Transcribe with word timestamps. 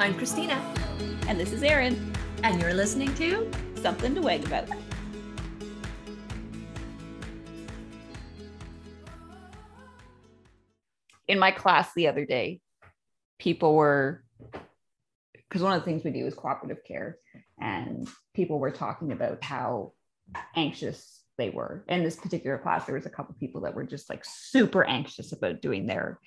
I'm 0.00 0.14
Christina. 0.14 0.54
And 1.26 1.40
this 1.40 1.52
is 1.52 1.60
Erin. 1.64 2.14
And 2.44 2.62
you're 2.62 2.72
listening 2.72 3.12
to 3.16 3.50
Something 3.82 4.14
to 4.14 4.22
Wag 4.22 4.44
About. 4.44 4.68
In 11.26 11.40
my 11.40 11.50
class 11.50 11.92
the 11.94 12.06
other 12.06 12.24
day, 12.24 12.60
people 13.40 13.74
were, 13.74 14.22
because 15.32 15.62
one 15.62 15.72
of 15.72 15.80
the 15.80 15.84
things 15.84 16.04
we 16.04 16.12
do 16.12 16.26
is 16.26 16.34
cooperative 16.34 16.84
care, 16.84 17.18
and 17.60 18.06
people 18.34 18.60
were 18.60 18.70
talking 18.70 19.10
about 19.10 19.42
how 19.42 19.94
anxious 20.54 21.24
they 21.38 21.50
were. 21.50 21.84
In 21.88 22.04
this 22.04 22.14
particular 22.14 22.56
class, 22.56 22.86
there 22.86 22.94
was 22.94 23.06
a 23.06 23.10
couple 23.10 23.34
people 23.40 23.62
that 23.62 23.74
were 23.74 23.82
just 23.82 24.08
like 24.08 24.24
super 24.24 24.84
anxious 24.84 25.32
about 25.32 25.60
doing 25.60 25.88
their 25.88 26.20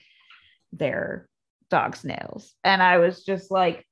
their 0.74 1.30
dog's 1.72 2.04
nails. 2.04 2.54
And 2.64 2.84
I 2.84 3.00
was 3.00 3.24
just 3.24 3.50
like, 3.50 3.88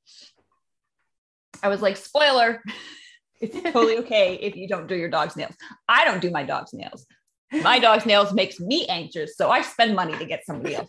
I 1.64 1.70
was 1.70 1.82
like, 1.82 1.98
spoiler, 1.98 2.62
it's 3.42 3.60
totally 3.72 3.98
okay 4.04 4.36
if 4.36 4.56
you 4.56 4.68
don't 4.68 4.88
do 4.88 4.96
your 4.96 5.10
dog's 5.10 5.36
nails. 5.36 5.56
I 5.88 6.06
don't 6.06 6.22
do 6.22 6.30
my 6.30 6.44
dog's 6.44 6.74
nails. 6.74 7.08
My 7.52 7.80
dog's 7.80 8.06
nails 8.06 8.32
makes 8.32 8.60
me 8.60 8.86
anxious, 8.88 9.36
so 9.36 9.50
I 9.50 9.64
spend 9.64 9.96
money 9.96 10.16
to 10.16 10.26
get 10.26 10.46
somebody 10.46 10.76
else 10.76 10.88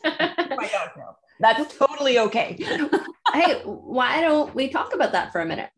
my 0.61 0.69
dog's 0.69 0.93
nails. 0.97 1.17
That's 1.41 1.79
totally 1.79 2.19
okay. 2.19 2.59
hey, 3.33 3.63
why 3.65 4.21
don't 4.21 4.55
we 4.55 4.69
talk 4.69 4.95
about 4.95 5.13
that 5.13 5.33
for 5.33 5.41
a 5.41 5.47
minute? 5.47 5.71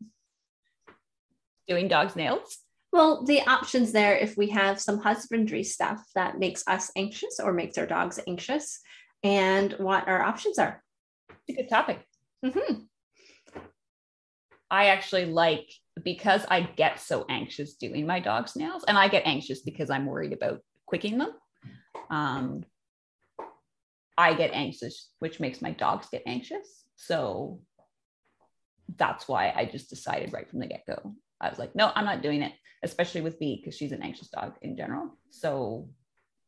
Doing 1.69 1.87
dog's 1.87 2.17
nails? 2.17 2.57
Well, 2.91 3.23
the 3.23 3.41
options 3.47 3.93
there, 3.93 4.17
if 4.17 4.35
we 4.35 4.49
have 4.49 4.79
some 4.79 4.99
husbandry 4.99 5.63
stuff 5.63 6.03
that 6.15 6.37
makes 6.37 6.63
us 6.67 6.91
anxious 6.97 7.39
or 7.39 7.53
makes 7.53 7.77
our 7.77 7.85
dogs 7.85 8.19
anxious, 8.27 8.81
and 9.23 9.73
what 9.73 10.07
our 10.07 10.21
options 10.21 10.59
are. 10.59 10.83
It's 11.47 11.57
a 11.57 11.61
good 11.61 11.69
topic. 11.69 12.05
Mm-hmm. 12.45 12.83
I 14.69 14.87
actually 14.87 15.25
like 15.25 15.69
because 16.03 16.45
I 16.49 16.61
get 16.61 16.99
so 16.99 17.25
anxious 17.29 17.75
doing 17.75 18.07
my 18.07 18.19
dog's 18.19 18.55
nails, 18.55 18.83
and 18.87 18.97
I 18.97 19.07
get 19.07 19.25
anxious 19.25 19.61
because 19.61 19.89
I'm 19.89 20.05
worried 20.05 20.33
about 20.33 20.61
quicking 20.85 21.17
them. 21.19 21.31
Um, 22.09 22.63
I 24.17 24.33
get 24.33 24.51
anxious, 24.53 25.09
which 25.19 25.39
makes 25.39 25.61
my 25.61 25.71
dogs 25.71 26.07
get 26.11 26.23
anxious. 26.25 26.85
So 26.95 27.61
that's 28.95 29.27
why 29.27 29.53
I 29.55 29.65
just 29.65 29.89
decided 29.89 30.33
right 30.33 30.49
from 30.49 30.59
the 30.59 30.67
get 30.67 30.85
go. 30.85 31.15
I 31.39 31.49
was 31.49 31.59
like, 31.59 31.75
no, 31.75 31.91
I'm 31.93 32.05
not 32.05 32.21
doing 32.21 32.41
it, 32.41 32.53
especially 32.83 33.21
with 33.21 33.39
B 33.39 33.59
because 33.61 33.77
she's 33.77 33.91
an 33.91 34.03
anxious 34.03 34.29
dog 34.29 34.53
in 34.61 34.77
general. 34.77 35.17
So 35.29 35.89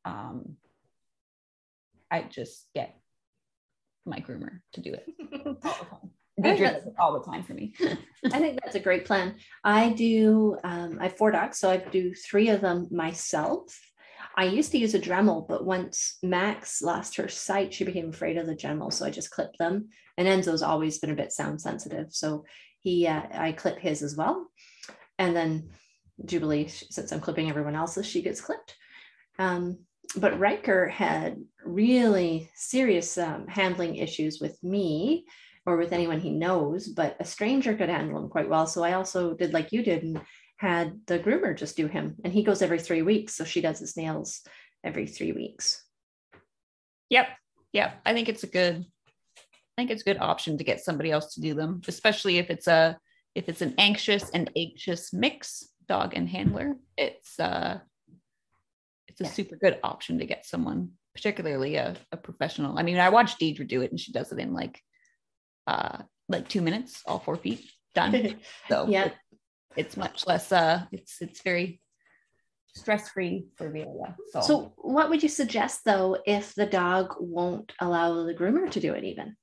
um, 0.05 0.55
I 2.09 2.21
just 2.23 2.67
get 2.73 2.95
my 4.05 4.19
groomer 4.19 4.59
to 4.73 4.81
do 4.81 4.93
it 4.93 5.05
all 5.45 5.53
the 5.53 5.85
time. 5.85 6.11
Deidre 6.39 6.91
all 6.99 7.13
the 7.13 7.25
time 7.25 7.43
for 7.43 7.53
me. 7.53 7.73
I 8.25 8.39
think 8.39 8.59
that's 8.61 8.75
a 8.75 8.79
great 8.79 9.05
plan. 9.05 9.35
I 9.63 9.89
do, 9.89 10.57
um, 10.63 10.97
I 10.99 11.03
have 11.03 11.17
four 11.17 11.31
dogs, 11.31 11.59
so 11.59 11.69
I 11.69 11.77
do 11.77 12.13
three 12.13 12.49
of 12.49 12.61
them 12.61 12.87
myself. 12.91 13.79
I 14.37 14.45
used 14.45 14.71
to 14.73 14.77
use 14.77 14.93
a 14.93 14.99
Dremel, 14.99 15.47
but 15.47 15.65
once 15.65 16.17
Max 16.21 16.81
lost 16.81 17.15
her 17.15 17.29
sight, 17.29 17.73
she 17.73 17.85
became 17.85 18.09
afraid 18.09 18.37
of 18.37 18.47
the 18.47 18.55
Dremel. 18.55 18.91
So 18.91 19.05
I 19.05 19.11
just 19.11 19.31
clipped 19.31 19.57
them. 19.57 19.89
And 20.17 20.27
Enzo's 20.27 20.61
always 20.61 20.99
been 20.99 21.11
a 21.11 21.15
bit 21.15 21.31
sound 21.31 21.61
sensitive. 21.61 22.07
So 22.11 22.43
he, 22.79 23.07
uh, 23.07 23.23
I 23.33 23.53
clip 23.53 23.79
his 23.79 24.03
as 24.03 24.17
well. 24.17 24.45
And 25.17 25.33
then 25.33 25.69
Jubilee, 26.25 26.67
since 26.67 27.13
I'm 27.13 27.21
clipping 27.21 27.49
everyone 27.49 27.75
else's, 27.75 28.05
she 28.05 28.21
gets 28.21 28.41
clipped. 28.41 28.75
Um, 29.39 29.79
but 30.15 30.39
Riker 30.39 30.87
had 30.87 31.43
really 31.63 32.49
serious 32.55 33.17
um, 33.17 33.47
handling 33.47 33.95
issues 33.95 34.39
with 34.39 34.61
me 34.63 35.25
or 35.65 35.77
with 35.77 35.93
anyone 35.93 36.19
he 36.19 36.31
knows, 36.31 36.87
but 36.87 37.17
a 37.19 37.25
stranger 37.25 37.75
could 37.75 37.89
handle 37.89 38.19
him 38.19 38.29
quite 38.29 38.49
well. 38.49 38.67
So 38.67 38.83
I 38.83 38.93
also 38.93 39.33
did 39.33 39.53
like 39.53 39.71
you 39.71 39.83
did 39.83 40.03
and 40.03 40.21
had 40.57 40.99
the 41.07 41.19
groomer 41.19 41.57
just 41.57 41.75
do 41.75 41.87
him. 41.87 42.15
And 42.23 42.31
he 42.31 42.43
goes 42.43 42.61
every 42.61 42.79
three 42.79 43.01
weeks. 43.01 43.35
So 43.35 43.43
she 43.43 43.61
does 43.61 43.79
his 43.79 43.97
nails 43.97 44.41
every 44.83 45.07
three 45.07 45.31
weeks. 45.31 45.83
Yep. 47.09 47.27
Yep. 47.73 48.01
I 48.05 48.13
think 48.13 48.29
it's 48.29 48.43
a 48.43 48.47
good, 48.47 48.85
I 49.47 49.75
think 49.77 49.91
it's 49.91 50.03
a 50.03 50.05
good 50.05 50.21
option 50.21 50.57
to 50.57 50.63
get 50.63 50.83
somebody 50.83 51.11
else 51.11 51.33
to 51.33 51.41
do 51.41 51.53
them, 51.53 51.81
especially 51.87 52.37
if 52.37 52.49
it's 52.49 52.67
a, 52.67 52.97
if 53.33 53.49
it's 53.49 53.61
an 53.61 53.73
anxious 53.77 54.29
and 54.29 54.49
anxious 54.55 55.11
mix 55.11 55.67
dog 55.87 56.13
and 56.15 56.29
handler. 56.29 56.75
It's, 56.97 57.39
uh, 57.39 57.79
it's 59.15 59.29
a 59.29 59.31
yeah. 59.31 59.35
super 59.35 59.55
good 59.55 59.79
option 59.81 60.19
to 60.19 60.25
get 60.25 60.45
someone, 60.45 60.91
particularly 61.13 61.75
a, 61.75 61.95
a 62.11 62.17
professional. 62.17 62.77
I 62.77 62.83
mean, 62.83 62.97
I 62.97 63.09
watched 63.09 63.39
Deidre 63.39 63.67
do 63.67 63.81
it 63.81 63.91
and 63.91 63.99
she 63.99 64.11
does 64.11 64.31
it 64.31 64.39
in 64.39 64.53
like 64.53 64.81
uh 65.67 65.99
like 66.27 66.49
two 66.49 66.61
minutes, 66.61 67.01
all 67.05 67.19
four 67.19 67.37
feet 67.37 67.69
done. 67.93 68.39
So 68.67 68.87
yeah, 68.89 69.05
it, 69.05 69.13
it's 69.77 69.95
much 69.95 70.27
less 70.27 70.51
uh 70.51 70.83
it's 70.91 71.21
it's 71.21 71.41
very 71.41 71.79
stress 72.75 73.09
free 73.09 73.47
for 73.55 73.71
Viola. 73.71 74.17
So. 74.31 74.41
so 74.41 74.73
what 74.75 75.09
would 75.09 75.23
you 75.23 75.29
suggest 75.29 75.85
though 75.85 76.17
if 76.25 76.53
the 76.53 76.65
dog 76.65 77.15
won't 77.17 77.71
allow 77.79 78.23
the 78.25 78.33
groomer 78.33 78.69
to 78.71 78.79
do 78.81 78.93
it 78.93 79.05
even? 79.05 79.37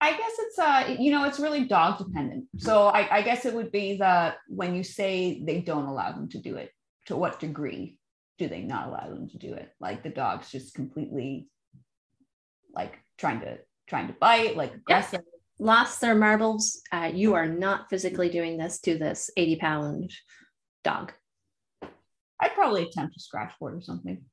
I 0.00 0.12
guess 0.12 0.32
it's 0.38 0.58
uh 0.58 0.96
you 1.00 1.10
know 1.10 1.24
it's 1.24 1.40
really 1.40 1.64
dog 1.64 1.98
dependent. 1.98 2.44
So 2.58 2.86
I, 2.86 3.16
I 3.16 3.22
guess 3.22 3.44
it 3.44 3.54
would 3.54 3.72
be 3.72 3.96
that 3.96 4.36
when 4.46 4.76
you 4.76 4.84
say 4.84 5.42
they 5.44 5.60
don't 5.60 5.86
allow 5.86 6.12
them 6.12 6.28
to 6.28 6.38
do 6.38 6.54
it, 6.56 6.70
to 7.06 7.16
what 7.16 7.40
degree 7.40 7.98
do 8.38 8.48
they 8.48 8.62
not 8.62 8.88
allow 8.88 9.08
them 9.08 9.28
to 9.28 9.38
do 9.38 9.54
it? 9.54 9.70
Like 9.80 10.02
the 10.02 10.10
dog's 10.10 10.50
just 10.50 10.74
completely 10.74 11.48
like 12.74 12.98
trying 13.18 13.40
to 13.40 13.58
trying 13.88 14.08
to 14.08 14.14
bite, 14.14 14.56
like 14.56 14.74
aggressive. 14.74 15.20
Yep. 15.20 15.24
Lost 15.60 16.00
their 16.00 16.16
marbles. 16.16 16.80
Uh, 16.90 17.10
you 17.14 17.34
are 17.34 17.46
not 17.46 17.88
physically 17.88 18.28
doing 18.28 18.58
this 18.58 18.80
to 18.80 18.98
this 18.98 19.30
80 19.36 19.56
pound 19.56 20.12
dog. 20.82 21.12
I'd 22.40 22.54
probably 22.54 22.82
attempt 22.82 23.16
a 23.16 23.20
scratch 23.20 23.52
board 23.60 23.74
or 23.74 23.80
something. 23.80 24.24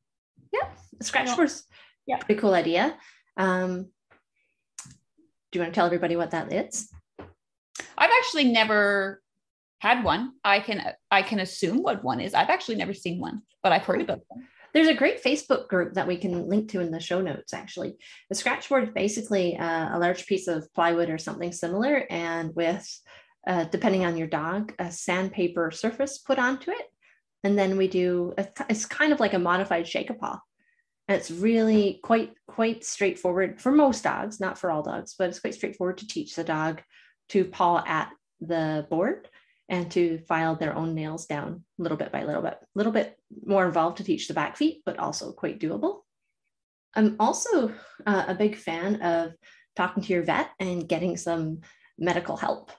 Yeah, 0.51 0.69
scratch 1.01 1.35
board's 1.35 1.63
yeah, 2.07 2.17
pretty 2.17 2.41
cool 2.41 2.53
idea. 2.53 2.97
Um, 3.37 3.89
do 5.51 5.59
you 5.59 5.61
want 5.61 5.73
to 5.73 5.77
tell 5.77 5.85
everybody 5.85 6.15
what 6.15 6.31
that 6.31 6.51
is? 6.51 6.89
I've 7.97 8.11
actually 8.19 8.45
never 8.45 9.21
had 9.81 10.03
one. 10.03 10.33
I 10.43 10.59
can 10.59 10.93
I 11.09 11.23
can 11.23 11.39
assume 11.39 11.81
what 11.81 12.03
one 12.03 12.21
is. 12.21 12.35
I've 12.35 12.51
actually 12.51 12.75
never 12.75 12.93
seen 12.93 13.19
one, 13.19 13.41
but 13.63 13.71
I've 13.71 13.83
heard 13.83 13.99
about 13.99 14.21
them. 14.29 14.47
There's 14.73 14.87
a 14.87 14.93
great 14.93 15.23
Facebook 15.23 15.67
group 15.67 15.95
that 15.95 16.07
we 16.07 16.17
can 16.17 16.47
link 16.47 16.69
to 16.69 16.81
in 16.81 16.91
the 16.91 16.99
show 16.99 17.19
notes. 17.19 17.51
Actually, 17.51 17.95
the 18.29 18.35
scratchboard 18.35 18.83
is 18.83 18.93
basically 18.93 19.57
uh, 19.57 19.97
a 19.97 19.99
large 19.99 20.27
piece 20.27 20.47
of 20.47 20.71
plywood 20.75 21.09
or 21.09 21.17
something 21.17 21.51
similar, 21.51 22.05
and 22.11 22.55
with 22.55 22.87
uh, 23.47 23.63
depending 23.65 24.05
on 24.05 24.17
your 24.17 24.27
dog, 24.27 24.71
a 24.77 24.91
sandpaper 24.91 25.71
surface 25.71 26.19
put 26.19 26.37
onto 26.37 26.69
it, 26.69 26.85
and 27.43 27.57
then 27.57 27.75
we 27.75 27.87
do. 27.87 28.35
A, 28.37 28.47
it's 28.69 28.85
kind 28.85 29.11
of 29.11 29.19
like 29.19 29.33
a 29.33 29.39
modified 29.39 29.87
shake 29.87 30.11
a 30.11 30.13
paw, 30.13 30.39
and 31.07 31.17
it's 31.17 31.31
really 31.31 31.99
quite 32.03 32.33
quite 32.47 32.85
straightforward 32.85 33.59
for 33.59 33.71
most 33.71 34.03
dogs, 34.03 34.39
not 34.39 34.59
for 34.59 34.69
all 34.69 34.83
dogs, 34.83 35.15
but 35.17 35.29
it's 35.29 35.39
quite 35.39 35.55
straightforward 35.55 35.97
to 35.97 36.07
teach 36.07 36.35
the 36.35 36.43
dog 36.43 36.83
to 37.29 37.45
paw 37.45 37.83
at 37.87 38.11
the 38.41 38.85
board 38.91 39.27
and 39.71 39.89
to 39.89 40.19
file 40.27 40.55
their 40.55 40.75
own 40.75 40.93
nails 40.93 41.25
down 41.25 41.63
little 41.77 41.97
bit 41.97 42.11
by 42.11 42.25
little 42.25 42.41
bit, 42.41 42.57
a 42.61 42.67
little 42.75 42.91
bit 42.91 43.17
more 43.45 43.65
involved 43.65 43.97
to 43.97 44.03
teach 44.03 44.27
the 44.27 44.33
back 44.33 44.57
feet, 44.57 44.83
but 44.85 44.99
also 44.99 45.31
quite 45.31 45.61
doable. 45.61 46.01
I'm 46.93 47.15
also 47.21 47.69
uh, 48.05 48.25
a 48.27 48.35
big 48.35 48.57
fan 48.57 49.01
of 49.01 49.31
talking 49.77 50.03
to 50.03 50.13
your 50.13 50.23
vet 50.23 50.49
and 50.59 50.89
getting 50.89 51.15
some 51.15 51.61
medical 51.97 52.35
help 52.35 52.71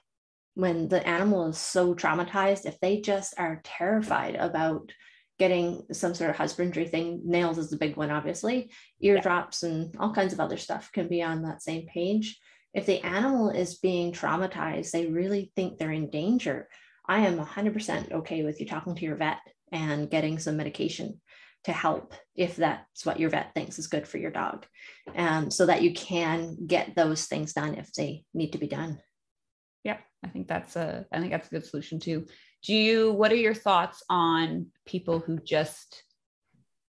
when 0.53 0.87
the 0.87 1.05
animal 1.05 1.47
is 1.47 1.57
so 1.57 1.95
traumatized. 1.95 2.67
If 2.67 2.79
they 2.79 3.01
just 3.01 3.33
are 3.39 3.61
terrified 3.63 4.35
about 4.35 4.91
getting 5.39 5.81
some 5.91 6.13
sort 6.13 6.29
of 6.29 6.35
husbandry 6.35 6.85
thing, 6.85 7.21
nails 7.25 7.57
is 7.57 7.71
the 7.71 7.77
big 7.77 7.97
one, 7.97 8.11
obviously, 8.11 8.69
eardrops 9.01 9.63
yeah. 9.63 9.69
and 9.69 9.95
all 9.97 10.13
kinds 10.13 10.31
of 10.31 10.39
other 10.39 10.57
stuff 10.57 10.91
can 10.91 11.07
be 11.07 11.23
on 11.23 11.41
that 11.41 11.63
same 11.63 11.87
page. 11.87 12.39
If 12.75 12.85
the 12.85 13.03
animal 13.03 13.49
is 13.49 13.79
being 13.79 14.11
traumatized, 14.11 14.91
they 14.91 15.07
really 15.07 15.51
think 15.55 15.79
they're 15.79 15.91
in 15.91 16.11
danger. 16.11 16.67
I 17.07 17.21
am 17.21 17.37
100% 17.37 18.11
okay 18.11 18.43
with 18.43 18.59
you 18.59 18.67
talking 18.67 18.95
to 18.95 19.05
your 19.05 19.15
vet 19.15 19.39
and 19.71 20.09
getting 20.09 20.39
some 20.39 20.57
medication 20.57 21.19
to 21.65 21.71
help 21.71 22.13
if 22.35 22.57
that's 22.57 23.05
what 23.05 23.19
your 23.19 23.29
vet 23.29 23.53
thinks 23.53 23.79
is 23.79 23.87
good 23.87 24.07
for 24.07 24.17
your 24.17 24.31
dog. 24.31 24.65
Um, 25.15 25.49
so 25.49 25.65
that 25.65 25.81
you 25.81 25.93
can 25.93 26.57
get 26.67 26.95
those 26.95 27.25
things 27.25 27.53
done 27.53 27.75
if 27.75 27.91
they 27.93 28.25
need 28.33 28.51
to 28.51 28.57
be 28.57 28.67
done. 28.67 28.99
Yeah 29.83 29.97
i 30.23 30.27
think 30.29 30.47
that's 30.47 30.75
a 30.75 31.05
i 31.11 31.19
think 31.19 31.31
that's 31.31 31.47
a 31.47 31.51
good 31.51 31.65
solution 31.65 31.99
too. 31.99 32.25
Do 32.63 32.73
you 32.73 33.11
what 33.11 33.31
are 33.31 33.35
your 33.35 33.53
thoughts 33.53 34.03
on 34.09 34.67
people 34.85 35.19
who 35.19 35.39
just 35.39 36.03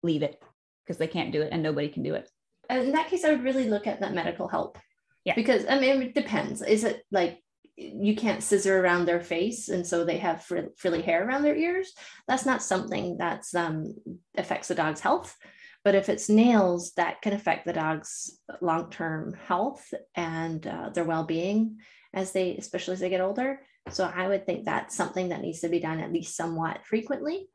leave 0.03 0.23
it? 0.23 0.43
Because 0.85 0.99
they 0.99 1.07
can't 1.07 1.33
do 1.33 1.43
it 1.43 1.51
and 1.53 1.63
nobody 1.63 1.89
can 1.89 2.03
do 2.03 2.15
it. 2.15 2.29
In 2.69 2.93
that 2.93 3.09
case 3.09 3.25
i 3.25 3.31
would 3.31 3.45
really 3.45 3.69
look 3.69 3.87
at 3.87 4.01
that 4.01 4.15
medical 4.15 4.49
help. 4.49 4.79
Yeah. 5.25 5.35
Because 5.35 5.65
i 5.69 5.79
mean 5.79 6.03
it 6.03 6.15
depends. 6.15 6.63
Is 6.63 6.85
it 6.85 7.03
like 7.11 7.41
you 7.77 8.15
can't 8.15 8.43
scissor 8.43 8.81
around 8.81 9.07
their 9.07 9.21
face 9.21 9.69
and 9.69 9.87
so 9.87 10.05
they 10.05 10.19
have 10.19 10.47
frilly 10.77 11.03
hair 11.03 11.27
around 11.27 11.43
their 11.43 11.57
ears 11.57 11.93
that's 12.29 12.47
not 12.47 12.63
something 12.63 13.17
that's 13.17 13.55
um, 13.55 13.95
affects 14.37 14.69
the 14.69 14.75
dog's 14.75 15.01
health 15.01 15.37
But 15.83 15.95
if 15.95 16.09
it's 16.09 16.29
nails, 16.29 16.93
that 16.97 17.23
can 17.23 17.33
affect 17.33 17.65
the 17.65 17.73
dog's 17.73 18.39
long 18.61 18.91
term 18.91 19.35
health 19.47 19.93
and 20.15 20.67
uh, 20.67 20.91
their 20.91 21.05
well 21.05 21.25
being 21.25 21.79
as 22.13 22.33
they, 22.33 22.57
especially 22.57 22.95
as 22.95 23.01
they 23.01 23.09
get 23.09 23.23
older. 23.23 23.61
So 23.89 24.05
I 24.05 24.29
would 24.29 24.45
think 24.45 24.65
that's 24.65 24.95
something 24.95 25.31
that 25.31 25.41
needs 25.41 25.61
to 25.61 25.69
be 25.69 25.81
done 25.81 26.01
at 26.01 26.13
least 26.13 26.37
somewhat 26.37 26.85
frequently. 26.85 27.49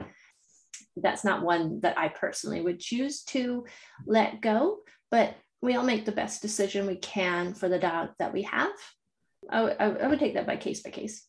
That's 0.97 1.23
not 1.23 1.43
one 1.43 1.81
that 1.81 1.97
I 1.97 2.07
personally 2.07 2.61
would 2.61 2.79
choose 2.79 3.23
to 3.25 3.65
let 4.07 4.41
go, 4.41 4.79
but 5.11 5.35
we 5.61 5.75
all 5.75 5.83
make 5.83 6.05
the 6.05 6.11
best 6.11 6.41
decision 6.41 6.87
we 6.87 6.95
can 6.97 7.53
for 7.53 7.69
the 7.69 7.79
dog 7.79 8.09
that 8.17 8.33
we 8.33 8.43
have. 8.43 8.71
I, 9.49 9.61
I, 9.61 9.85
I 9.85 10.07
would 10.07 10.19
take 10.19 10.33
that 10.33 10.47
by 10.47 10.57
case 10.57 10.81
by 10.81 10.89
case. 10.89 11.25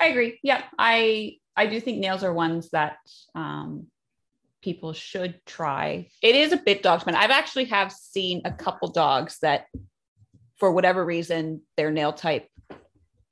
I 0.00 0.06
agree. 0.06 0.38
Yeah, 0.42 0.62
I 0.78 1.36
I 1.56 1.66
do 1.66 1.80
think 1.80 1.98
nails 1.98 2.24
are 2.24 2.32
ones 2.32 2.70
that 2.70 2.96
um, 3.34 3.86
people 4.62 4.92
should 4.92 5.40
try. 5.46 6.08
It 6.22 6.34
is 6.34 6.52
a 6.52 6.56
bit 6.56 6.82
dog 6.82 7.00
dependent. 7.00 7.22
I've 7.22 7.30
actually 7.30 7.66
have 7.66 7.92
seen 7.92 8.42
a 8.44 8.52
couple 8.52 8.88
dogs 8.90 9.38
that, 9.42 9.66
for 10.56 10.72
whatever 10.72 11.04
reason, 11.04 11.62
their 11.76 11.90
nail 11.90 12.12
type, 12.12 12.48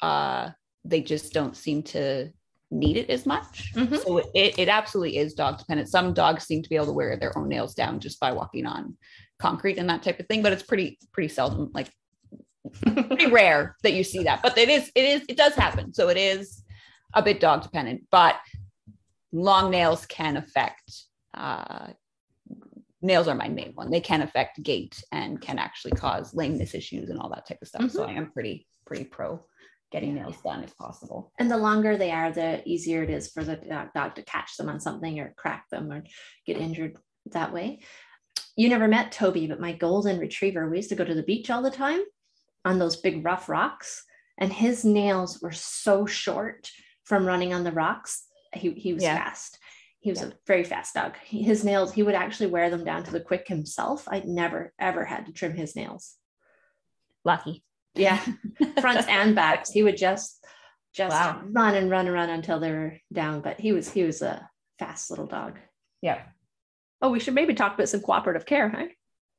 uh, 0.01 0.51
they 0.85 1.01
just 1.01 1.33
don't 1.33 1.57
seem 1.57 1.83
to 1.83 2.31
need 2.71 2.97
it 2.97 3.11
as 3.11 3.27
much. 3.27 3.73
Mm-hmm. 3.75 3.97
So 3.97 4.19
it, 4.35 4.59
it 4.59 4.69
absolutely 4.69 5.17
is 5.19 5.35
dog 5.35 5.59
dependent. 5.59 5.89
Some 5.89 6.15
dogs 6.15 6.45
seem 6.45 6.63
to 6.63 6.69
be 6.69 6.77
able 6.77 6.87
to 6.87 6.93
wear 6.93 7.17
their 7.17 7.37
own 7.37 7.49
nails 7.49 7.75
down 7.75 7.99
just 7.99 8.21
by 8.21 8.33
walking 8.33 8.67
on 8.67 8.97
concrete 9.39 9.79
and 9.79 9.89
that 9.91 10.03
type 10.03 10.21
of 10.21 10.27
thing, 10.29 10.43
but 10.43 10.53
it's 10.53 10.63
pretty 10.63 10.99
pretty 11.13 11.29
seldom, 11.29 11.71
like 11.75 11.91
pretty 12.83 13.31
rare 13.31 13.77
that 13.83 13.93
you 13.93 14.05
see 14.05 14.23
that. 14.25 14.43
But 14.43 14.57
it 14.59 14.69
is 14.69 14.91
it 14.95 15.05
is 15.05 15.23
it 15.29 15.37
does 15.37 15.55
happen. 15.55 15.93
So 15.93 16.09
it 16.09 16.17
is 16.17 16.63
a 17.15 17.23
bit 17.23 17.41
dog 17.41 17.63
dependent, 17.63 18.05
but 18.11 18.37
long 19.33 19.71
nails 19.71 20.07
can 20.07 20.37
affect 20.37 21.05
uh, 21.35 21.89
nails 23.01 23.29
are 23.29 23.35
my 23.35 23.49
main 23.49 23.73
one. 23.75 23.91
They 23.91 24.01
can 24.01 24.23
affect 24.23 24.63
gait 24.63 25.03
and 25.13 25.41
can 25.41 25.59
actually 25.59 25.93
cause 25.93 26.35
lameness 26.35 26.75
issues 26.75 27.11
and 27.11 27.19
all 27.19 27.31
that 27.31 27.47
type 27.47 27.59
of 27.61 27.69
stuff. 27.69 27.83
Mm-hmm. 27.83 27.97
So 27.97 28.05
I 28.05 28.13
am 28.13 28.31
pretty 28.31 28.67
pretty 28.87 29.05
pro 29.05 29.45
getting 29.91 30.15
nails 30.15 30.41
done 30.43 30.65
if 30.65 30.77
possible. 30.79 31.33
And 31.39 31.51
the 31.51 31.59
longer 31.59 31.99
they 31.99 32.11
are, 32.11 32.33
the 32.33 32.67
easier 32.67 33.03
it 33.03 33.11
is 33.11 33.31
for 33.31 33.45
the 33.45 33.57
dog 33.95 34.15
to 34.15 34.23
catch 34.23 34.57
them 34.57 34.71
on 34.71 34.81
something 34.81 35.21
or 35.21 35.35
crack 35.37 35.69
them 35.71 35.93
or 35.93 36.03
get 36.47 36.57
injured 36.57 36.97
that 37.27 37.53
way. 37.53 37.81
You 38.57 38.71
never 38.71 38.89
met 38.89 39.13
Toby, 39.13 39.47
but 39.47 39.61
my 39.61 39.73
golden 39.73 40.19
retriever, 40.19 40.69
we 40.69 40.79
used 40.79 40.89
to 40.89 40.95
go 40.95 41.05
to 41.05 41.15
the 41.15 41.23
beach 41.23 41.51
all 41.51 41.63
the 41.63 41.71
time 41.71 42.01
on 42.65 42.79
those 42.79 42.97
big 42.97 43.25
rough 43.25 43.49
rocks, 43.49 44.05
and 44.39 44.53
his 44.53 44.85
nails 44.85 45.41
were 45.41 45.53
so 45.53 46.07
short 46.07 46.71
from 47.05 47.27
running 47.27 47.53
on 47.53 47.65
the 47.65 47.73
rocks. 47.73 48.25
He, 48.55 48.71
he 48.73 48.93
was 48.93 49.03
yeah. 49.03 49.17
fast. 49.17 49.59
He 50.01 50.11
was 50.11 50.21
yeah. 50.21 50.29
a 50.29 50.33
very 50.47 50.65
fast 50.65 50.95
dog. 50.95 51.17
His 51.25 51.65
nails, 51.65 51.93
he 51.93 52.03
would 52.03 52.15
actually 52.15 52.49
wear 52.49 52.71
them 52.71 52.85
down 52.85 53.05
to 53.05 53.11
the 53.11 53.21
quick 53.21 53.47
himself. 53.47 54.09
I 54.11 54.23
never, 54.27 54.73
ever 54.79 55.05
had 55.05 55.27
to 55.27 55.33
trim 55.33 55.55
his 55.55 55.77
nails. 55.77 56.17
Lucky. 57.25 57.63
Yeah. 57.95 58.21
Fronts 58.81 59.07
and 59.09 59.35
backs. 59.35 59.71
He 59.71 59.83
would 59.83 59.97
just, 59.97 60.45
just 60.93 61.13
wow. 61.15 61.41
run 61.49 61.77
and 61.77 61.89
run 61.89 62.07
and 62.07 62.15
run 62.15 62.31
until 62.31 62.59
they 62.59 62.73
were 62.73 62.97
down. 63.13 63.43
But 63.43 63.61
he 63.61 63.73
was, 63.73 63.91
he 63.91 64.03
was 64.03 64.23
a 64.23 64.49
fast 64.79 65.11
little 65.11 65.27
dog. 65.27 65.59
Yeah. 66.01 66.23
Oh, 67.01 67.11
we 67.11 67.21
should 67.21 67.35
maybe 67.35 67.55
talk 67.55 67.75
about 67.75 67.89
some 67.89 68.01
cooperative 68.01 68.47
care, 68.47 68.69
huh? 68.69 68.87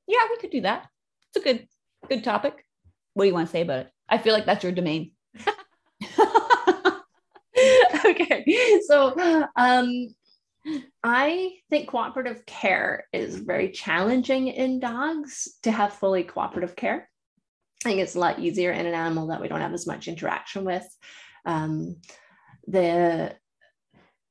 Yeah, 0.08 0.28
we 0.30 0.38
could 0.38 0.52
do 0.52 0.62
that. 0.62 0.88
It's 1.28 1.46
a 1.46 1.50
good, 1.50 1.68
good 2.08 2.24
topic. 2.24 2.66
What 3.14 3.24
do 3.24 3.28
you 3.28 3.34
want 3.34 3.48
to 3.48 3.52
say 3.52 3.62
about 3.62 3.80
it? 3.80 3.92
I 4.10 4.18
feel 4.18 4.34
like 4.34 4.46
that's 4.46 4.64
your 4.64 4.74
domain. 4.74 5.12
okay. 8.06 8.46
So 8.88 9.50
um 9.56 10.08
I 11.04 11.56
think 11.70 11.90
cooperative 11.90 12.46
care 12.46 13.06
is 13.12 13.36
very 13.36 13.72
challenging 13.72 14.48
in 14.48 14.80
dogs 14.80 15.58
to 15.64 15.72
have 15.72 15.94
fully 15.94 16.24
cooperative 16.24 16.76
care. 16.76 17.10
I 17.84 17.90
think 17.90 18.00
it's 18.00 18.16
a 18.16 18.20
lot 18.20 18.40
easier 18.40 18.72
in 18.72 18.86
an 18.86 18.94
animal 18.94 19.28
that 19.28 19.42
we 19.42 19.50
don't 19.50 19.60
have 19.60 19.74
as 19.74 19.86
much 19.86 20.08
interaction 20.08 20.64
with. 20.64 20.88
Um, 21.46 21.98
the 22.66 23.36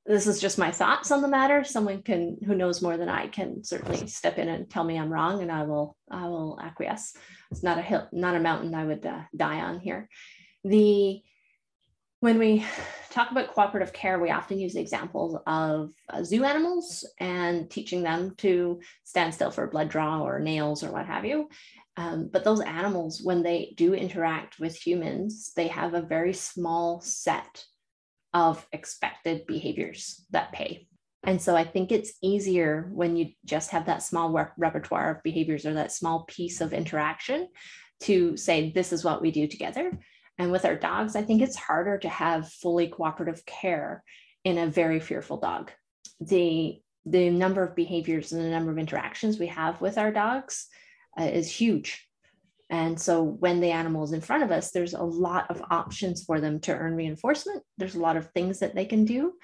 this 0.05 0.27
is 0.27 0.41
just 0.41 0.59
my 0.59 0.71
thoughts 0.71 1.11
on 1.11 1.23
the 1.23 1.29
matter. 1.29 1.63
Someone 1.65 2.03
can 2.03 2.37
who 2.45 2.55
knows 2.55 2.83
more 2.83 2.97
than 2.97 3.09
I 3.09 3.29
can 3.29 3.63
certainly 3.63 4.07
step 4.09 4.39
in 4.39 4.49
and 4.49 4.69
tell 4.69 4.85
me 4.85 4.99
I'm 4.99 5.13
wrong, 5.13 5.43
and 5.43 5.53
I 5.53 5.63
will 5.65 5.97
I 6.11 6.29
will 6.29 6.59
acquiesce. 6.61 7.17
It's 7.51 7.63
not 7.63 7.79
a 7.79 7.83
hill, 7.83 8.09
not 8.13 8.35
a 8.35 8.41
mountain 8.41 8.75
I 8.75 8.85
would 8.85 9.07
uh, 9.07 9.23
die 9.37 9.61
on 9.61 9.79
here. 9.79 10.09
The 10.65 11.23
when 12.21 12.39
we 12.39 12.65
talk 13.11 13.31
about 13.31 13.53
cooperative 13.53 13.93
care, 13.93 14.19
we 14.19 14.31
often 14.31 14.59
use 14.59 14.77
examples 14.77 15.37
of 15.47 15.93
uh, 16.09 16.23
zoo 16.23 16.45
animals 16.45 17.05
and 17.19 17.69
teaching 17.69 18.03
them 18.03 18.35
to 18.39 18.81
stand 19.05 19.35
still 19.35 19.51
for 19.51 19.67
blood 19.67 19.89
draw 19.89 20.23
or 20.23 20.39
nails 20.39 20.85
or 20.85 20.93
what 20.93 21.07
have 21.07 21.25
you. 21.25 21.49
Um, 21.97 22.31
but 22.33 22.45
those 22.45 22.61
animals, 22.61 23.21
when 23.23 23.43
they 23.43 23.75
do 23.77 23.93
interact 23.93 24.59
with 24.59 24.75
humans, 24.77 25.53
they 25.57 25.69
have 25.69 25.95
a 25.95 26.01
very 26.01 26.33
small 26.33 27.01
set 27.01 27.65
of 28.35 28.67
expected 28.73 29.47
behaviors 29.47 30.25
that 30.31 30.53
pay. 30.53 30.87
And 31.25 31.41
so 31.41 31.55
I 31.55 31.65
think 31.65 31.93
it's 31.93 32.15
easier 32.23 32.91
when 32.93 33.17
you 33.17 33.31
just 33.45 33.71
have 33.71 33.87
that 33.87 34.03
small 34.03 34.33
re- 34.33 34.47
repertoire 34.59 35.11
of 35.11 35.23
behaviors 35.23 35.65
or 35.67 35.75
that 35.75 35.93
small 35.93 36.25
piece 36.25 36.61
of 36.61 36.73
interaction 36.73 37.49
to 38.01 38.37
say, 38.37 38.73
this 38.73 38.93
is 38.93 39.05
what 39.05 39.23
we 39.23 39.31
do 39.31 39.47
together 39.47 39.93
and 40.39 40.51
with 40.51 40.65
our 40.65 40.77
dogs, 40.77 41.15
I 41.15 41.23
think 41.23 41.43
it's 41.43 41.57
harder 41.57 41.99
to 41.99 42.09
have 42.09 42.49
fully 42.49 42.89
cooperative 42.89 43.45
care 43.47 44.03
in 44.45 44.59
a 44.59 44.67
very 44.67 45.01
fearful 45.01 45.39
dog. 45.39 45.71
The 46.21 46.81
the 47.05 47.31
number 47.31 47.65
of 47.65 47.75
behaviors 47.75 48.31
and 48.31 48.41
the 48.43 48.49
number 48.49 48.71
of 48.71 48.79
interactions 48.79 49.39
we 49.39 49.49
have 49.49 49.81
with 49.81 49.99
our 49.99 50.13
dogs 50.13 50.69
uh, 51.19 51.25
is 51.25 51.51
huge. 51.51 52.09
And 52.73 52.99
so 52.99 53.23
when 53.23 53.61
the 53.61 53.71
animal 53.71 54.03
is 54.03 54.13
in 54.13 54.23
front 54.23 54.43
of 54.43 54.51
us, 54.51 54.71
there's 54.71 54.95
a 54.95 55.03
lot 55.03 55.51
of 55.51 55.63
options 55.71 56.25
for 56.25 56.41
them 56.41 56.59
to 56.61 56.75
earn 56.75 56.97
reinforcement. 56.97 57.63
There's 57.77 57.97
a 57.97 58.01
lot 58.01 58.17
of 58.17 58.31
things 58.31 58.61
that 58.61 58.75
they 58.75 58.87
can 58.87 59.05
do. 59.05 59.35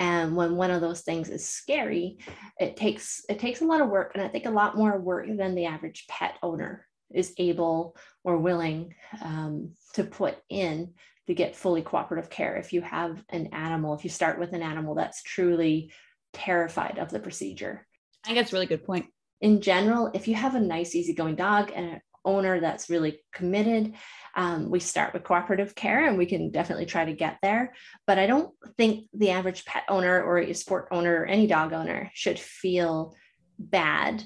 And 0.00 0.34
when 0.34 0.56
one 0.56 0.70
of 0.70 0.80
those 0.80 1.02
things 1.02 1.28
is 1.28 1.46
scary, 1.46 2.20
it 2.58 2.78
takes 2.78 3.22
it 3.28 3.38
takes 3.38 3.60
a 3.60 3.66
lot 3.66 3.82
of 3.82 3.90
work, 3.90 4.12
and 4.14 4.24
I 4.24 4.28
think 4.28 4.46
a 4.46 4.50
lot 4.50 4.78
more 4.78 4.98
work 4.98 5.26
than 5.28 5.54
the 5.54 5.66
average 5.66 6.06
pet 6.08 6.38
owner 6.42 6.86
is 7.12 7.34
able 7.36 7.96
or 8.24 8.38
willing 8.38 8.94
um, 9.20 9.72
to 9.92 10.04
put 10.04 10.38
in 10.48 10.94
to 11.26 11.34
get 11.34 11.54
fully 11.54 11.82
cooperative 11.82 12.30
care. 12.30 12.56
If 12.56 12.72
you 12.72 12.80
have 12.80 13.22
an 13.28 13.48
animal, 13.52 13.92
if 13.92 14.04
you 14.04 14.10
start 14.10 14.40
with 14.40 14.54
an 14.54 14.62
animal 14.62 14.94
that's 14.94 15.22
truly 15.22 15.92
terrified 16.32 16.98
of 16.98 17.10
the 17.10 17.20
procedure. 17.20 17.86
I 18.24 18.28
think 18.28 18.38
that's 18.38 18.52
a 18.54 18.56
really 18.56 18.64
good 18.64 18.86
point. 18.86 19.04
In 19.42 19.60
general, 19.60 20.10
if 20.14 20.26
you 20.28 20.34
have 20.34 20.54
a 20.54 20.60
nice, 20.60 20.94
easygoing 20.94 21.36
dog 21.36 21.72
and 21.74 21.86
an 21.86 22.00
owner 22.24 22.60
that's 22.60 22.90
really 22.90 23.20
committed, 23.32 23.94
um, 24.36 24.70
we 24.70 24.80
start 24.80 25.12
with 25.12 25.24
cooperative 25.24 25.74
care 25.74 26.06
and 26.06 26.18
we 26.18 26.26
can 26.26 26.50
definitely 26.50 26.86
try 26.86 27.04
to 27.04 27.12
get 27.12 27.38
there. 27.42 27.74
But 28.06 28.18
I 28.18 28.26
don't 28.26 28.52
think 28.76 29.06
the 29.12 29.30
average 29.30 29.64
pet 29.64 29.84
owner 29.88 30.22
or 30.22 30.38
a 30.38 30.52
sport 30.52 30.88
owner 30.90 31.22
or 31.22 31.26
any 31.26 31.46
dog 31.46 31.72
owner 31.72 32.10
should 32.14 32.38
feel 32.38 33.14
bad 33.58 34.24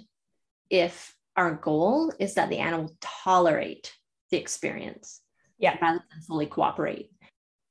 if 0.70 1.14
our 1.36 1.54
goal 1.54 2.12
is 2.18 2.34
that 2.34 2.50
the 2.50 2.58
animal 2.58 2.94
tolerate 3.00 3.92
the 4.30 4.36
experience 4.36 5.20
yeah 5.58 5.76
rather 5.80 6.02
than 6.10 6.22
fully 6.22 6.46
cooperate 6.46 7.10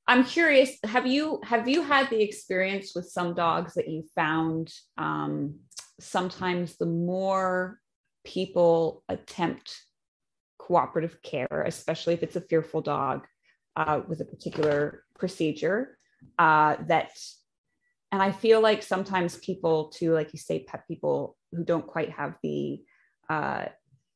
i'm 0.07 0.23
curious 0.23 0.77
have 0.83 1.05
you 1.05 1.39
have 1.43 1.67
you 1.67 1.81
had 1.81 2.09
the 2.09 2.21
experience 2.21 2.93
with 2.95 3.05
some 3.05 3.33
dogs 3.33 3.73
that 3.73 3.87
you 3.87 4.03
found 4.15 4.71
um, 4.97 5.59
sometimes 5.99 6.75
the 6.77 6.85
more 6.85 7.79
people 8.23 9.03
attempt 9.09 9.81
cooperative 10.63 11.22
care 11.22 11.65
especially 11.67 12.13
if 12.13 12.24
it's 12.24 12.38
a 12.38 12.48
fearful 12.50 12.82
dog 12.82 13.27
uh, 13.75 14.00
with 14.08 14.22
a 14.22 14.25
particular 14.25 15.03
procedure 15.20 15.98
uh, 16.39 16.77
that 16.88 17.12
and 18.13 18.22
i 18.22 18.32
feel 18.32 18.62
like 18.62 18.82
sometimes 18.82 19.36
people 19.38 19.89
too 19.89 20.13
like 20.13 20.32
you 20.32 20.39
say 20.39 20.63
pet 20.63 20.88
people 20.88 21.36
who 21.51 21.65
don't 21.65 21.86
quite 21.86 22.12
have 22.12 22.36
the 22.41 22.82
uh, 23.29 23.65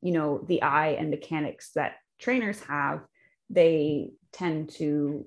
you 0.01 0.13
know 0.13 0.45
the 0.47 0.61
eye 0.61 0.95
and 0.99 1.09
mechanics 1.09 1.71
that 1.75 1.95
trainers 2.17 2.61
have 2.61 3.01
they 3.49 4.11
tend 4.31 4.69
to 4.69 5.25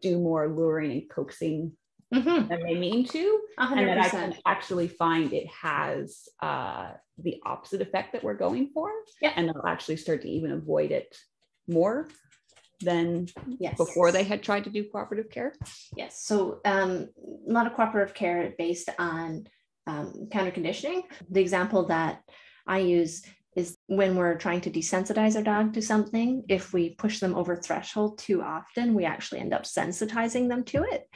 do 0.00 0.18
more 0.18 0.48
luring 0.48 0.92
and 0.92 1.10
coaxing 1.10 1.72
mm-hmm. 2.14 2.48
than 2.48 2.62
they 2.62 2.74
mean 2.74 3.06
to 3.06 3.40
100%. 3.58 3.78
and 3.78 3.88
that 3.88 3.98
i 3.98 4.08
can 4.08 4.34
actually 4.46 4.88
find 4.88 5.32
it 5.32 5.46
has 5.48 6.28
uh, 6.42 6.90
the 7.18 7.36
opposite 7.44 7.82
effect 7.82 8.12
that 8.12 8.22
we're 8.22 8.34
going 8.34 8.70
for 8.72 8.90
yeah. 9.20 9.32
and 9.36 9.48
they'll 9.48 9.66
actually 9.66 9.96
start 9.96 10.22
to 10.22 10.28
even 10.28 10.52
avoid 10.52 10.90
it 10.90 11.16
more 11.68 12.08
than 12.80 13.26
yes. 13.58 13.76
before 13.76 14.12
they 14.12 14.22
had 14.22 14.42
tried 14.42 14.64
to 14.64 14.70
do 14.70 14.84
cooperative 14.84 15.30
care 15.30 15.52
yes 15.96 16.22
so 16.24 16.60
um, 16.64 17.08
a 17.48 17.52
lot 17.52 17.66
of 17.66 17.74
cooperative 17.74 18.14
care 18.14 18.54
based 18.56 18.88
on 18.98 19.46
um, 19.86 20.28
counter 20.30 20.50
conditioning 20.50 21.02
the 21.30 21.40
example 21.40 21.86
that 21.86 22.22
I 22.68 22.78
use 22.80 23.22
is 23.56 23.76
when 23.86 24.14
we're 24.14 24.36
trying 24.36 24.60
to 24.60 24.70
desensitize 24.70 25.34
our 25.34 25.42
dog 25.42 25.74
to 25.74 25.82
something, 25.82 26.44
if 26.48 26.72
we 26.72 26.90
push 26.90 27.18
them 27.18 27.34
over 27.34 27.56
threshold 27.56 28.18
too 28.18 28.42
often, 28.42 28.94
we 28.94 29.04
actually 29.04 29.40
end 29.40 29.52
up 29.52 29.64
sensitizing 29.64 30.48
them 30.48 30.62
to 30.64 30.84
it. 30.84 31.08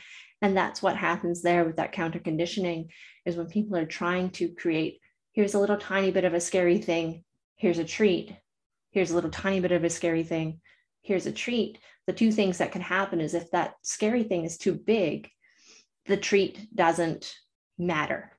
And 0.43 0.57
that's 0.57 0.83
what 0.83 0.97
happens 0.97 1.41
there 1.41 1.65
with 1.65 1.77
that 1.77 1.93
counter 1.93 2.19
conditioning 2.19 2.91
is 3.25 3.37
when 3.37 3.47
people 3.47 3.77
are 3.77 3.87
trying 3.87 4.31
to 4.31 4.49
create 4.49 4.99
here's 5.33 5.55
a 5.55 5.59
little 5.59 5.79
tiny 5.79 6.11
bit 6.11 6.25
of 6.25 6.35
a 6.35 6.41
scary 6.41 6.79
thing. 6.79 7.25
Here's 7.57 7.79
a 7.79 7.85
treat. 7.85 8.37
Here's 8.91 9.11
a 9.11 9.15
little 9.15 9.31
tiny 9.31 9.61
bit 9.61 9.73
of 9.73 9.85
a 9.85 9.89
scary 9.89 10.25
thing. 10.25 10.61
Here's 11.01 11.27
a 11.27 11.33
treat. 11.33 11.79
The 12.07 12.13
two 12.13 12.33
things 12.33 12.59
that 12.59 12.73
can 12.73 12.83
happen 12.83 13.21
is 13.21 13.33
if 13.33 13.51
that 13.53 13.75
scary 13.83 14.25
thing 14.25 14.45
is 14.45 14.59
too 14.59 14.75
big, 14.75 15.31
the 16.07 16.17
treat 16.17 16.75
doesn't 16.75 17.35
matter. 17.79 18.33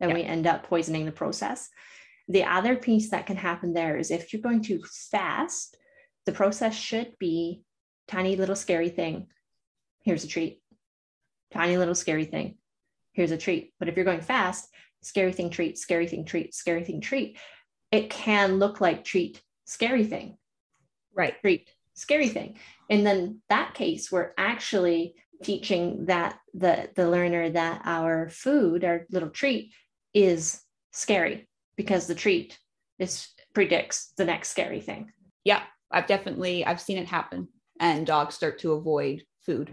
And 0.00 0.10
yeah. 0.10 0.16
we 0.16 0.22
end 0.24 0.46
up 0.46 0.64
poisoning 0.64 1.06
the 1.06 1.12
process. 1.12 1.68
The 2.28 2.44
other 2.44 2.76
piece 2.76 3.10
that 3.10 3.26
can 3.26 3.36
happen 3.36 3.72
there 3.72 3.96
is 3.96 4.10
if 4.10 4.32
you're 4.32 4.42
going 4.42 4.62
too 4.62 4.82
fast, 5.10 5.76
the 6.26 6.32
process 6.32 6.74
should 6.74 7.14
be 7.18 7.62
tiny 8.08 8.36
little 8.36 8.56
scary 8.56 8.88
thing. 8.88 9.28
Here's 10.02 10.24
a 10.24 10.28
treat. 10.28 10.59
Tiny 11.52 11.76
little 11.76 11.94
scary 11.94 12.24
thing. 12.24 12.56
Here's 13.12 13.32
a 13.32 13.38
treat. 13.38 13.74
But 13.78 13.88
if 13.88 13.96
you're 13.96 14.04
going 14.04 14.20
fast, 14.20 14.68
scary 15.02 15.32
thing, 15.32 15.50
treat, 15.50 15.78
scary 15.78 16.06
thing, 16.06 16.24
treat, 16.24 16.54
scary 16.54 16.84
thing, 16.84 17.00
treat, 17.00 17.38
it 17.90 18.10
can 18.10 18.58
look 18.58 18.80
like 18.80 19.04
treat, 19.04 19.42
scary 19.64 20.04
thing. 20.04 20.36
Right. 21.14 21.40
Treat, 21.40 21.68
scary 21.94 22.28
thing. 22.28 22.58
And 22.88 23.06
then 23.06 23.40
that 23.48 23.74
case, 23.74 24.12
we're 24.12 24.32
actually 24.38 25.14
teaching 25.42 26.06
that 26.06 26.38
the 26.54 26.90
the 26.94 27.08
learner 27.08 27.50
that 27.50 27.82
our 27.84 28.28
food, 28.28 28.84
our 28.84 29.06
little 29.10 29.30
treat, 29.30 29.72
is 30.14 30.60
scary 30.92 31.48
because 31.76 32.06
the 32.06 32.14
treat 32.14 32.58
is 32.98 33.28
predicts 33.54 34.12
the 34.16 34.24
next 34.24 34.50
scary 34.50 34.80
thing. 34.80 35.12
Yeah, 35.44 35.62
I've 35.90 36.06
definitely 36.06 36.64
I've 36.64 36.80
seen 36.80 36.98
it 36.98 37.08
happen, 37.08 37.48
and 37.80 38.06
dogs 38.06 38.34
start 38.34 38.58
to 38.60 38.72
avoid 38.72 39.24
food. 39.40 39.72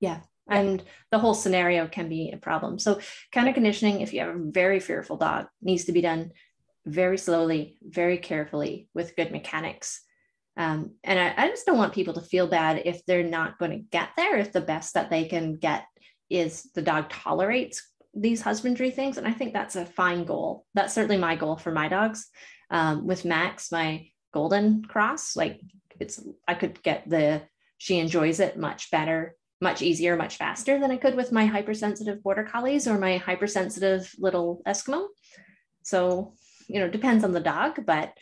Yeah, 0.00 0.20
and 0.50 0.82
the 1.10 1.18
whole 1.18 1.34
scenario 1.34 1.86
can 1.86 2.08
be 2.08 2.30
a 2.30 2.36
problem. 2.36 2.78
So, 2.78 3.00
counter 3.32 3.52
conditioning, 3.52 4.00
if 4.00 4.12
you 4.12 4.20
have 4.20 4.34
a 4.34 4.38
very 4.38 4.80
fearful 4.80 5.16
dog, 5.16 5.46
needs 5.62 5.84
to 5.84 5.92
be 5.92 6.00
done 6.00 6.32
very 6.86 7.18
slowly, 7.18 7.78
very 7.82 8.18
carefully 8.18 8.88
with 8.94 9.16
good 9.16 9.30
mechanics. 9.30 10.02
Um, 10.56 10.96
and 11.04 11.18
I, 11.18 11.34
I 11.36 11.48
just 11.48 11.64
don't 11.64 11.78
want 11.78 11.94
people 11.94 12.14
to 12.14 12.20
feel 12.20 12.46
bad 12.46 12.82
if 12.84 13.04
they're 13.06 13.22
not 13.22 13.58
going 13.58 13.70
to 13.70 13.78
get 13.78 14.10
there, 14.16 14.36
if 14.36 14.52
the 14.52 14.60
best 14.60 14.94
that 14.94 15.08
they 15.08 15.24
can 15.24 15.56
get 15.56 15.84
is 16.28 16.70
the 16.74 16.82
dog 16.82 17.08
tolerates 17.08 17.82
these 18.14 18.42
husbandry 18.42 18.90
things. 18.90 19.18
And 19.18 19.26
I 19.26 19.32
think 19.32 19.52
that's 19.52 19.76
a 19.76 19.86
fine 19.86 20.24
goal. 20.24 20.66
That's 20.74 20.94
certainly 20.94 21.16
my 21.16 21.36
goal 21.36 21.56
for 21.56 21.70
my 21.70 21.88
dogs. 21.88 22.26
Um, 22.70 23.06
with 23.06 23.24
Max, 23.24 23.72
my 23.72 24.08
golden 24.32 24.84
cross, 24.84 25.34
like 25.36 25.60
it's, 25.98 26.22
I 26.46 26.54
could 26.54 26.82
get 26.82 27.08
the, 27.08 27.42
she 27.78 27.98
enjoys 27.98 28.38
it 28.38 28.58
much 28.58 28.90
better, 28.90 29.34
much 29.60 29.82
easier, 29.82 30.16
much 30.16 30.36
faster 30.36 30.78
than 30.78 30.90
I 30.90 30.96
could 30.96 31.14
with 31.14 31.32
my 31.32 31.46
hypersensitive 31.46 32.22
border 32.22 32.44
collies 32.44 32.88
or 32.88 32.98
my 32.98 33.18
hypersensitive 33.18 34.10
little 34.18 34.62
Eskimo. 34.66 35.08
So, 35.82 36.34
you 36.68 36.80
know, 36.80 36.88
depends 36.88 37.24
on 37.24 37.32
the 37.32 37.40
dog, 37.40 37.84
but 37.84 38.14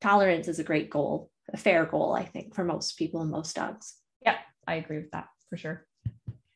tolerance 0.00 0.48
is 0.48 0.58
a 0.58 0.64
great 0.64 0.90
goal, 0.90 1.30
a 1.52 1.56
fair 1.56 1.84
goal, 1.84 2.14
I 2.14 2.24
think, 2.24 2.54
for 2.54 2.64
most 2.64 2.96
people 2.96 3.20
and 3.20 3.30
most 3.30 3.54
dogs. 3.56 3.94
Yeah, 4.22 4.38
I 4.66 4.76
agree 4.76 4.98
with 4.98 5.10
that 5.12 5.28
for 5.48 5.56
sure. 5.56 5.86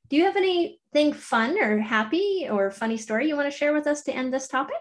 Do 0.09 0.16
you 0.16 0.25
have 0.25 0.37
anything 0.37 1.12
fun 1.12 1.59
or 1.59 1.78
happy 1.78 2.47
or 2.50 2.71
funny 2.71 2.97
story 2.97 3.28
you 3.28 3.37
want 3.37 3.50
to 3.50 3.57
share 3.57 3.73
with 3.73 3.87
us 3.87 4.02
to 4.02 4.14
end 4.14 4.33
this 4.33 4.49
topic? 4.49 4.76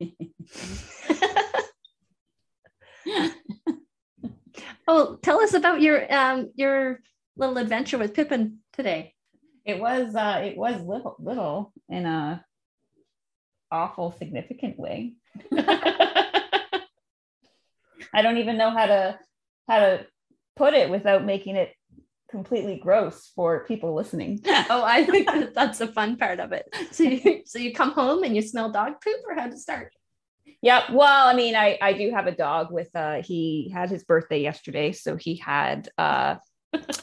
oh, 4.88 5.18
tell 5.22 5.40
us 5.40 5.54
about 5.54 5.80
your 5.80 6.12
um, 6.12 6.50
your 6.54 7.00
little 7.36 7.58
adventure 7.58 7.98
with 7.98 8.14
Pippin 8.14 8.58
today. 8.72 9.14
It 9.64 9.80
was 9.80 10.14
uh, 10.14 10.42
it 10.44 10.56
was 10.56 10.80
little 10.80 11.16
little 11.18 11.72
in 11.88 12.06
a 12.06 12.44
awful 13.70 14.12
significant 14.12 14.78
way. 14.78 15.14
I 15.52 16.72
don't 18.22 18.38
even 18.38 18.56
know 18.56 18.70
how 18.70 18.86
to 18.86 19.18
how 19.68 19.80
to 19.80 20.06
put 20.54 20.74
it 20.74 20.88
without 20.88 21.24
making 21.24 21.56
it 21.56 21.74
completely 22.30 22.76
gross 22.76 23.30
for 23.34 23.64
people 23.64 23.94
listening. 23.94 24.40
oh, 24.46 24.82
I 24.84 25.04
think 25.04 25.26
that 25.26 25.54
that's 25.54 25.78
the 25.78 25.88
fun 25.88 26.16
part 26.16 26.40
of 26.40 26.52
it. 26.52 26.66
So 26.92 27.04
you, 27.04 27.42
so 27.44 27.58
you 27.58 27.72
come 27.72 27.92
home 27.92 28.24
and 28.24 28.34
you 28.34 28.42
smell 28.42 28.70
dog 28.70 28.94
poop 29.02 29.20
or 29.28 29.34
how 29.34 29.48
to 29.48 29.58
start? 29.58 29.92
Yeah, 30.62 30.92
well, 30.92 31.28
I 31.28 31.34
mean, 31.34 31.54
I 31.54 31.78
I 31.82 31.92
do 31.92 32.10
have 32.12 32.26
a 32.26 32.32
dog 32.32 32.72
with 32.72 32.88
uh 32.94 33.22
he 33.22 33.70
had 33.74 33.90
his 33.90 34.04
birthday 34.04 34.40
yesterday, 34.40 34.92
so 34.92 35.16
he 35.16 35.36
had 35.36 35.88
uh 35.98 36.36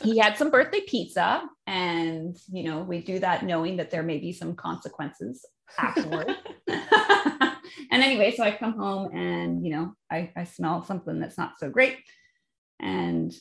he 0.01 0.17
had 0.17 0.37
some 0.37 0.49
birthday 0.49 0.81
pizza 0.81 1.43
and 1.67 2.37
you 2.51 2.63
know, 2.63 2.81
we 2.81 3.01
do 3.01 3.19
that 3.19 3.43
knowing 3.43 3.77
that 3.77 3.91
there 3.91 4.03
may 4.03 4.19
be 4.19 4.33
some 4.33 4.55
consequences 4.55 5.45
afterward. 5.77 6.35
and 6.67 8.03
anyway, 8.03 8.33
so 8.35 8.43
I 8.43 8.51
come 8.51 8.73
home 8.73 9.15
and 9.15 9.65
you 9.65 9.71
know, 9.71 9.93
I 10.11 10.31
I 10.35 10.43
smell 10.43 10.83
something 10.83 11.19
that's 11.19 11.37
not 11.37 11.53
so 11.59 11.69
great 11.69 11.97
and 12.79 13.33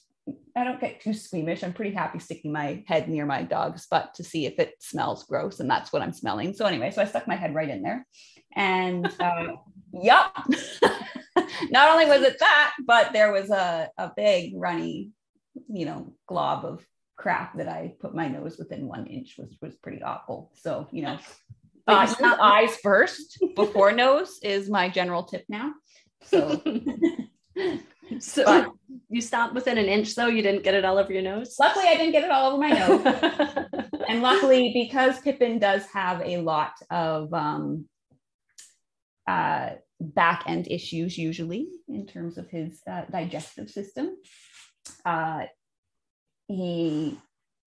I 0.56 0.64
don't 0.64 0.80
get 0.80 1.00
too 1.00 1.14
squeamish. 1.14 1.64
I'm 1.64 1.72
pretty 1.72 1.92
happy 1.92 2.18
sticking 2.18 2.52
my 2.52 2.84
head 2.86 3.08
near 3.08 3.26
my 3.26 3.42
dog's 3.42 3.86
butt 3.86 4.14
to 4.14 4.24
see 4.24 4.46
if 4.46 4.58
it 4.58 4.74
smells 4.80 5.24
gross, 5.24 5.60
and 5.60 5.68
that's 5.68 5.92
what 5.92 6.02
I'm 6.02 6.12
smelling. 6.12 6.54
So 6.54 6.66
anyway, 6.66 6.90
so 6.90 7.02
I 7.02 7.06
stuck 7.06 7.26
my 7.26 7.34
head 7.34 7.54
right 7.54 7.68
in 7.68 7.82
there, 7.82 8.06
and 8.54 9.06
uh, 9.18 9.54
yup. 9.92 10.46
Not 11.70 11.90
only 11.90 12.06
was 12.06 12.22
it 12.22 12.38
that, 12.38 12.74
but 12.86 13.12
there 13.12 13.32
was 13.32 13.50
a 13.50 13.90
a 13.98 14.12
big 14.14 14.52
runny, 14.54 15.10
you 15.68 15.86
know, 15.86 16.12
glob 16.26 16.64
of 16.64 16.86
crap 17.16 17.56
that 17.56 17.68
I 17.68 17.94
put 18.00 18.14
my 18.14 18.28
nose 18.28 18.58
within 18.58 18.88
one 18.88 19.06
inch, 19.06 19.34
which 19.36 19.54
was 19.60 19.76
pretty 19.76 20.02
awful. 20.02 20.52
So 20.54 20.88
you 20.90 21.02
know, 21.02 21.18
uh, 21.86 22.14
eyes 22.40 22.76
first 22.82 23.38
before 23.54 23.92
nose 23.92 24.38
is 24.42 24.68
my 24.68 24.88
general 24.88 25.24
tip 25.24 25.44
now. 25.48 25.72
So. 26.24 26.62
So 28.20 28.44
but, 28.44 28.72
you 29.08 29.20
stopped 29.20 29.54
within 29.54 29.78
an 29.78 29.86
inch, 29.86 30.14
though. 30.14 30.26
You 30.26 30.42
didn't 30.42 30.64
get 30.64 30.74
it 30.74 30.84
all 30.84 30.98
over 30.98 31.12
your 31.12 31.22
nose. 31.22 31.56
Luckily, 31.58 31.86
I 31.86 31.96
didn't 31.96 32.12
get 32.12 32.24
it 32.24 32.30
all 32.30 32.52
over 32.52 32.60
my 32.60 32.70
nose. 32.70 33.92
and 34.08 34.22
luckily, 34.22 34.72
because 34.74 35.20
Pippin 35.20 35.58
does 35.58 35.84
have 35.92 36.20
a 36.22 36.38
lot 36.38 36.72
of 36.90 37.32
um, 37.32 37.86
uh, 39.26 39.70
back 40.00 40.44
end 40.46 40.68
issues, 40.70 41.16
usually 41.16 41.68
in 41.88 42.06
terms 42.06 42.38
of 42.38 42.48
his 42.48 42.80
uh, 42.90 43.02
digestive 43.10 43.70
system, 43.70 44.16
uh, 45.04 45.42
he 46.48 47.18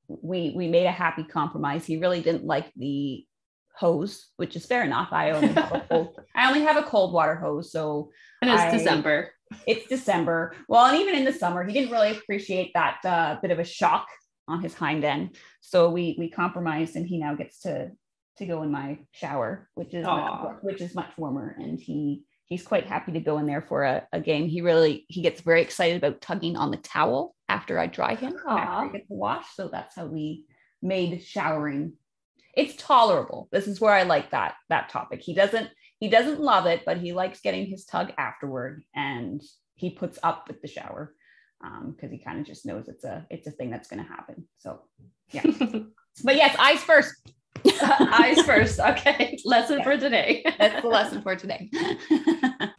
we 0.08 0.54
we 0.56 0.68
made 0.68 0.86
a 0.86 0.92
happy 0.92 1.24
compromise. 1.24 1.86
He 1.86 1.98
really 1.98 2.22
didn't 2.22 2.46
like 2.46 2.72
the 2.76 3.26
hose, 3.78 4.30
which 4.38 4.56
is 4.56 4.66
fair 4.66 4.84
enough. 4.84 5.10
I 5.12 5.32
only 5.32 5.50
have 5.50 5.72
a 5.72 5.86
cold, 5.90 6.20
I 6.36 6.48
only 6.48 6.62
have 6.62 6.78
a 6.78 6.84
cold 6.84 7.14
water 7.14 7.36
hose, 7.36 7.72
so 7.72 8.12
and 8.42 8.52
it's 8.52 8.62
I, 8.62 8.72
December 8.72 9.32
it's 9.66 9.88
December. 9.88 10.54
Well, 10.68 10.86
and 10.86 11.00
even 11.00 11.16
in 11.16 11.26
the 11.26 11.34
summer, 11.34 11.64
he 11.64 11.74
didn't 11.74 11.92
really 11.92 12.12
appreciate 12.12 12.72
that 12.74 12.98
uh, 13.06 13.38
bit 13.42 13.52
of 13.52 13.60
a 13.60 13.64
shock 13.64 14.08
on 14.48 14.62
his 14.62 14.74
hind 14.74 15.04
end. 15.04 15.38
So 15.62 15.90
we 15.90 16.16
we 16.18 16.30
compromised, 16.30 16.96
and 16.96 17.06
he 17.06 17.18
now 17.18 17.36
gets 17.36 17.60
to 17.62 17.92
to 18.38 18.46
go 18.46 18.64
in 18.64 18.72
my 18.72 19.00
shower, 19.12 19.70
which 19.76 19.94
is 19.94 20.06
much, 20.06 20.58
which 20.62 20.82
is 20.82 20.96
much 20.96 21.12
warmer, 21.18 21.56
and 21.58 21.80
he 21.80 22.24
he's 22.48 22.66
quite 22.66 22.86
happy 22.86 23.12
to 23.14 23.20
go 23.20 23.38
in 23.38 23.46
there 23.46 23.62
for 23.62 23.84
a, 23.84 24.08
a 24.14 24.20
game. 24.20 24.48
He 24.48 24.62
really 24.62 25.06
he 25.10 25.22
gets 25.22 25.42
very 25.42 25.62
excited 25.62 25.98
about 25.98 26.22
tugging 26.22 26.56
on 26.56 26.72
the 26.72 26.78
towel 26.78 27.36
after 27.50 27.80
I 27.80 27.88
dry 27.88 28.16
him 28.16 28.34
Aww. 28.34 28.60
after 28.60 28.90
I 28.90 28.92
get 28.92 29.08
the 29.08 29.16
wash. 29.16 29.46
So 29.56 29.68
that's 29.68 29.96
how 29.96 30.06
we 30.06 30.46
made 30.82 31.24
showering. 31.24 31.94
It's 32.56 32.76
tolerable. 32.78 33.50
This 33.52 33.68
is 33.68 33.82
where 33.82 33.94
I 33.94 34.04
like 34.04 34.32
that 34.32 34.56
that 34.70 34.90
topic. 34.90 35.22
He 35.22 35.34
doesn't 35.34 35.70
he 36.00 36.10
doesn't 36.10 36.40
love 36.40 36.66
it, 36.66 36.84
but 36.86 36.98
he 36.98 37.14
likes 37.14 37.42
getting 37.42 37.66
his 37.66 37.86
tug 37.86 38.12
afterward, 38.18 38.84
and 38.94 39.42
he 39.76 39.92
puts 39.92 40.20
up 40.24 40.48
with 40.48 40.62
the 40.62 40.68
shower 40.68 41.14
because 41.62 42.04
um, 42.04 42.12
he 42.12 42.18
kind 42.18 42.40
of 42.40 42.46
just 42.46 42.66
knows 42.66 42.88
it's 42.88 43.04
a 43.04 43.26
it's 43.30 43.48
a 43.48 43.52
thing 43.52 43.72
that's 43.72 43.88
going 43.88 44.04
to 44.04 44.10
happen. 44.10 44.48
So 44.58 44.82
yeah, 45.32 45.44
but 46.24 46.36
yes, 46.36 46.56
eyes 46.60 46.82
first. 46.82 47.14
eyes 47.84 48.42
first. 48.42 48.80
Okay, 48.80 49.38
lesson 49.46 49.80
yeah. 49.80 49.84
for 49.84 49.98
today. 49.98 50.46
That's 50.58 50.82
the 50.82 50.88
lesson 50.88 51.22
for 51.22 51.36
today. 51.36 51.70